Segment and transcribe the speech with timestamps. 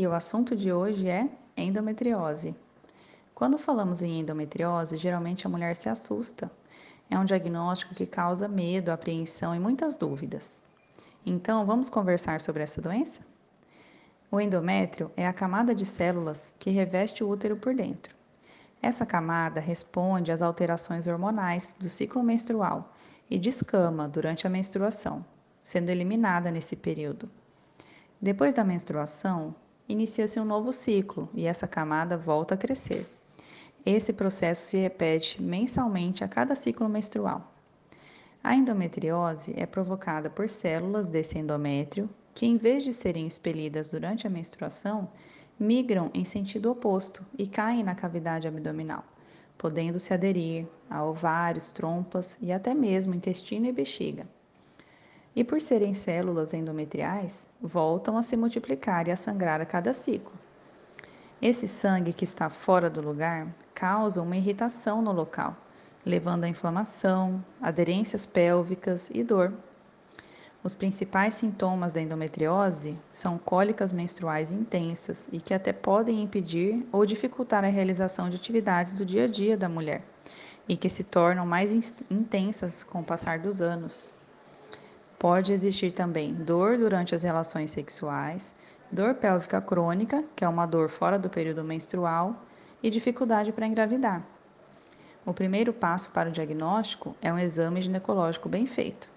[0.00, 2.54] e o assunto de hoje é endometriose.
[3.34, 6.50] Quando falamos em endometriose, geralmente a mulher se assusta.
[7.10, 10.62] É um diagnóstico que causa medo, apreensão e muitas dúvidas.
[11.26, 13.20] Então, vamos conversar sobre essa doença?
[14.30, 18.16] O endométrio é a camada de células que reveste o útero por dentro.
[18.80, 22.94] Essa camada responde às alterações hormonais do ciclo menstrual
[23.28, 25.22] e descama durante a menstruação,
[25.62, 27.30] sendo eliminada nesse período.
[28.18, 29.54] Depois da menstruação,
[29.92, 33.06] inicia-se um novo ciclo e essa camada volta a crescer.
[33.84, 37.52] Esse processo se repete mensalmente a cada ciclo menstrual.
[38.42, 44.26] A endometriose é provocada por células desse endométrio que, em vez de serem expelidas durante
[44.26, 45.08] a menstruação,
[45.58, 49.04] migram em sentido oposto e caem na cavidade abdominal,
[49.58, 54.26] podendo se aderir a ovários, trompas e até mesmo intestino e bexiga
[55.34, 60.32] e por serem células endometriais, voltam a se multiplicar e a sangrar a cada ciclo.
[61.40, 65.56] Esse sangue que está fora do lugar causa uma irritação no local,
[66.04, 69.52] levando a inflamação, aderências pélvicas e dor.
[70.62, 77.06] Os principais sintomas da endometriose são cólicas menstruais intensas e que até podem impedir ou
[77.06, 80.02] dificultar a realização de atividades do dia a dia da mulher
[80.68, 84.12] e que se tornam mais intensas com o passar dos anos.
[85.20, 88.54] Pode existir também dor durante as relações sexuais,
[88.90, 92.42] dor pélvica crônica, que é uma dor fora do período menstrual,
[92.82, 94.22] e dificuldade para engravidar.
[95.26, 99.10] O primeiro passo para o diagnóstico é um exame ginecológico bem feito.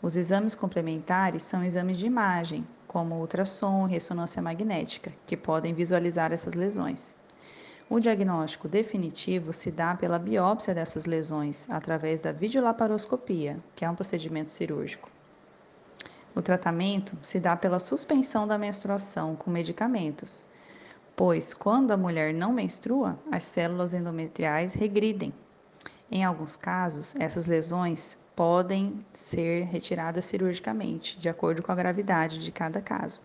[0.00, 6.32] Os exames complementares são exames de imagem, como ultrassom e ressonância magnética, que podem visualizar
[6.32, 7.16] essas lesões.
[7.90, 13.96] O diagnóstico definitivo se dá pela biópsia dessas lesões através da videolaparoscopia, que é um
[13.96, 15.15] procedimento cirúrgico.
[16.36, 20.44] O tratamento se dá pela suspensão da menstruação com medicamentos,
[21.16, 25.32] pois quando a mulher não menstrua, as células endometriais regridem.
[26.10, 32.52] Em alguns casos, essas lesões podem ser retiradas cirurgicamente, de acordo com a gravidade de
[32.52, 33.22] cada caso.